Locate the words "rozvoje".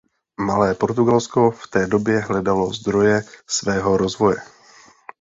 3.97-4.37